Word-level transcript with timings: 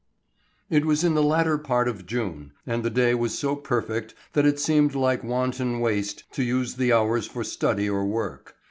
IT 0.71 0.83
was 0.83 1.03
in 1.03 1.13
the 1.13 1.21
latter 1.21 1.59
part 1.59 1.87
of 1.87 2.07
June, 2.07 2.53
and 2.65 2.81
the 2.81 2.89
day 2.89 3.13
was 3.13 3.37
so 3.37 3.55
perfect 3.55 4.15
that 4.33 4.47
it 4.47 4.59
seemed 4.59 4.95
like 4.95 5.23
wanton 5.23 5.79
waste 5.79 6.23
to 6.31 6.41
use 6.41 6.73
the 6.73 6.91
hours 6.91 7.27
for 7.27 7.43
study 7.43 7.87
or 7.87 8.03
work. 8.03 8.55